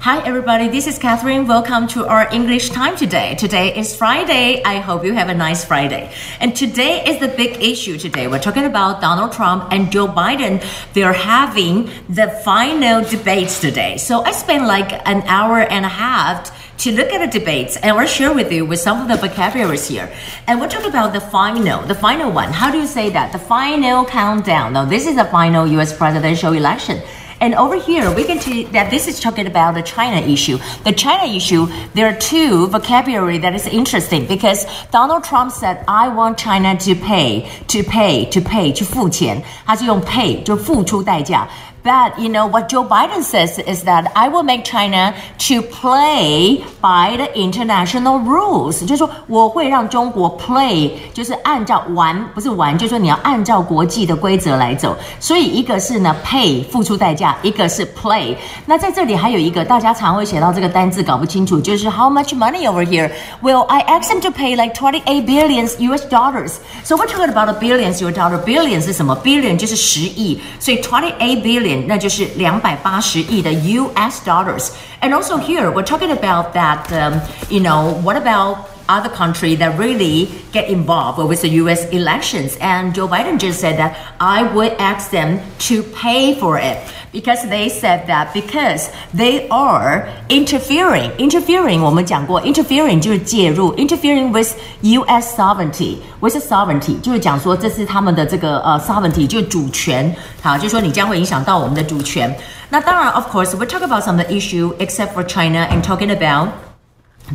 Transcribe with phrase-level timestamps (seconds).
[0.00, 0.68] Hi, everybody.
[0.68, 1.48] This is Catherine.
[1.48, 3.34] Welcome to our English time today.
[3.34, 4.62] Today is Friday.
[4.62, 6.12] I hope you have a nice Friday.
[6.38, 8.28] And today is the big issue today.
[8.28, 10.64] We're talking about Donald Trump and Joe Biden.
[10.92, 13.96] They're having the final debates today.
[13.96, 17.96] So I spent like an hour and a half to look at the debates and
[17.96, 20.08] we'll share with you with some of the vocabularies here.
[20.46, 22.52] And we'll talk about the final, the final one.
[22.52, 23.32] How do you say that?
[23.32, 24.74] The final countdown.
[24.74, 27.02] Now, this is the final US presidential election.
[27.39, 30.59] And over here, we can see that this is talking about the China issue.
[30.85, 36.07] The China issue, there are two vocabulary that is interesting because Donald Trump said, I
[36.07, 39.43] want China to pay, to pay, to pay, 去付钱。
[39.65, 41.47] 他是用 pay 就付出代价。
[41.87, 45.13] but you know what Joe Biden says is that I will make China
[45.49, 54.95] to play by the international rules，就是说我会让中国 play，就是按照玩不是玩，就是说你要按照国际的规则来走。
[55.19, 58.33] 所以一个是呢 pay 付出代价，一个是 play。
[58.65, 63.11] 那在这里还有一个大家常会写到这个单字搞不清楚，就是 how much money over here?
[63.41, 66.53] Well, I asked him to pay like twenty eight billions US dollars.
[66.85, 68.41] So we're talking about a billions US dollar.
[68.41, 69.17] Billion 是什么？
[69.21, 71.73] Billion 就是十亿，所以 twenty eight billion。
[71.87, 74.21] 那就是两百八十亿的 U.S.
[74.25, 74.69] dollars.
[75.01, 76.91] And also here, we're talking about that.
[76.91, 81.85] Um, you know, what about other country that really get involved with the U.S.
[81.91, 82.57] elections?
[82.59, 86.77] And Joe Biden just said that I would ask them to pay for it
[87.11, 95.35] because they said that because they are interfering interfering 我们讲过 interfering 就是介入 interfering with U.S.
[95.37, 102.35] sovereignty with sovereignty 就是讲说这是他们的这个呃 sovereignty 就主权，好，就说你将会影响到我们的主权。
[102.69, 106.49] 那当然，of course we talk about some of the issue except for China and talking about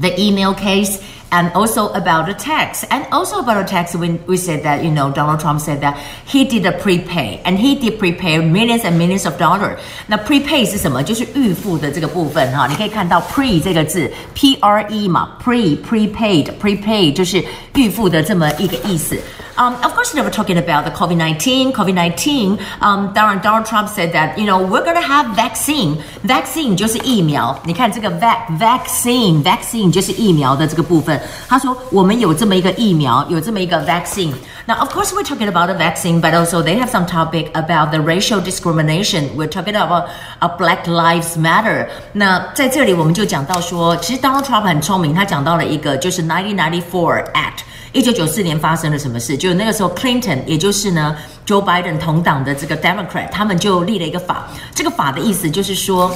[0.00, 0.98] the email case
[1.32, 4.90] and also about the tax and also about the tax when we said that you
[4.90, 8.96] know donald trump said that he did a prepay and he did prepay millions and
[8.96, 17.12] millions of dollars 那 prepay 是什么就是预付的这个部分哈你可以看到 pre 这个字 p r e 嘛 pre prepaid prepay
[17.12, 19.18] 就是预付的这么一个意思
[19.56, 21.72] um, of course, they were talking about the COVID 19.
[21.72, 25.98] COVID 19, um, Donald, Donald Trump said that, you know, we're going to have vaccine.
[26.24, 27.58] Vaccine 就是疫苗。
[27.64, 31.20] 你看这个 vac vaccine vaccine 就是疫苗的这个部分。
[31.48, 37.90] 他说我们有这么一个疫苗，有这么一个 vaccine。Now, of course, we're talking about a vaccine, but also they have some topic about
[37.90, 39.34] the racial discrimination.
[39.34, 40.10] We're talking about
[40.40, 41.88] a Black Lives Matter.
[42.12, 47.64] 那在这里我们就讲到说，其实 Donald Trump 很聪明，他讲到了一个就是 1994 Act。
[47.93, 49.37] 一九九四年发生了什么事？
[49.37, 51.15] 就那个时候，Clinton，也就是呢
[51.45, 54.47] ，Joe Biden 同党的这个 Democrat，他们就立了一个法。
[54.73, 56.11] 这个法的意思就是说，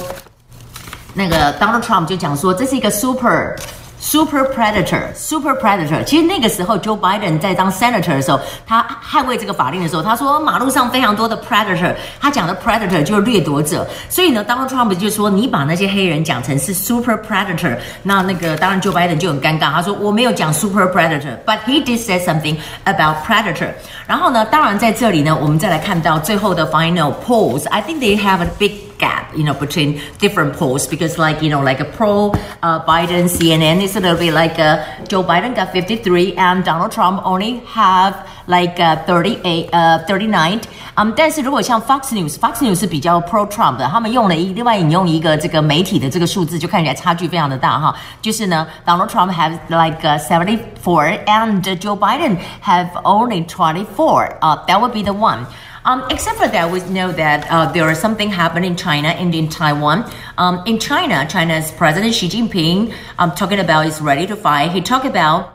[1.14, 3.54] 那个 Donald Trump 就讲说，这是一个 super。
[3.99, 6.03] Super predator, super predator。
[6.03, 11.95] 其实那个时候，Joe Biden 在当 senator 的时候，他捍卫这个法令的时候，他说马路上非常多的 predator。
[12.19, 13.87] 他讲的 predator 就是掠夺者。
[14.09, 19.71] 所以呢，Donald Trump 就说你把那些黑人讲成是 super predator，那那个当然 Joe Biden 就很尴尬。
[19.71, 23.69] 他说我没有讲 super predator，but he did say something about predator。
[24.05, 31.41] 然后呢，当然在这里呢，我们再来看到最后的 final polls。I think they have a big gap, you know, between different polls because, like,
[31.41, 32.31] you know, like a pro
[32.61, 36.91] uh, Biden CNN is a little bit like uh, Joe Biden got 53 and Donald
[36.91, 38.15] Trump only have
[38.47, 40.59] like uh, 38 uh 39。
[40.95, 47.95] 嗯，但是如果像 Fox News，Fox News 是比较 pro Trump 的，他们用了一另外引用一个这个媒体的这个数字，就看起来差距非常的大哈。
[48.21, 54.37] 就是呢，Donald Trump has like uh, 74 and Joe Biden have only 24.
[54.41, 55.45] Uh, that would be the one.
[55.87, 59.35] Um, except for that, we know that uh, there is something happening in China and
[59.35, 60.05] in Taiwan.
[60.37, 64.71] Um, in China, China's President Xi Jinping, um, talking about is ready to fight.
[64.71, 65.49] He talked about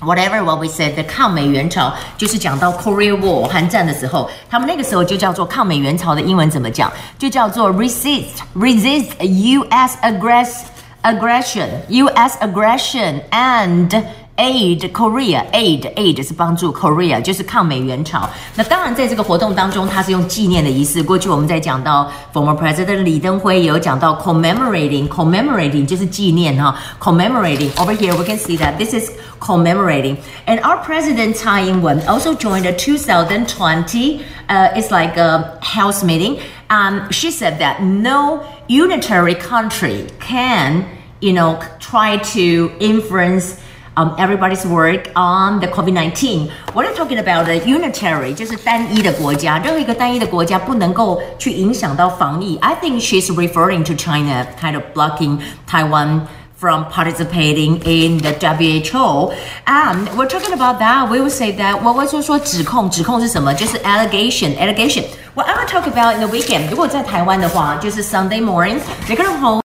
[0.00, 6.92] whatever what we said 的抗美援朝，就是讲到 Korea War 韩战的时候，他们那个时候就叫做抗美援朝的英文怎么讲？
[7.18, 9.96] 就叫做 resist resist U.S.
[10.02, 10.66] aggress
[11.02, 12.36] aggression U.S.
[12.40, 14.04] aggression and
[14.40, 18.28] Aid Korea aid aid 是帮助 Korea 就是抗美援朝。
[18.54, 21.02] 那当然在这个活动当中，它是用纪念的仪式。
[21.02, 29.10] 过去我们在讲到 former president 李登辉也有讲到 commemorating commemorating 就是纪念哈 commemorating over here we can see that this is
[29.40, 36.04] commemorating and our president Tsai Ing-wen also joined the 2020 uh, it's like a house
[36.04, 36.38] meeting
[36.68, 40.84] um, she said that no unitary country can
[41.20, 43.56] you know try to influence
[43.96, 46.50] um, everybody's work on the COVID-19.
[46.74, 52.58] What are talking about the unitary，就是单一的国家，任何一个单一的国家不能够去影响到防疫。
[52.60, 56.22] I think she's referring to China kind of blocking Taiwan
[56.58, 59.32] from participating in the WHO.
[59.66, 61.06] And we're talking about that.
[61.10, 63.52] We will say that 我会说说指控，指控是什么？
[63.52, 65.04] 就是 allegation, allegation.
[65.34, 66.70] What I will talk about in the weekend.
[66.70, 69.54] 如果在台湾的话，就是 Sunday morning, they're gonna hold